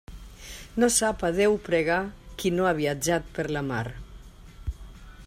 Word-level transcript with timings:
No 0.83 0.87
sap 0.95 1.25
a 1.27 1.31
Déu 1.41 1.57
pregar 1.67 1.99
qui 2.39 2.53
no 2.57 2.67
ha 2.71 2.75
viatjat 2.81 3.29
per 3.37 3.49
la 3.57 3.67
mar. 3.71 3.87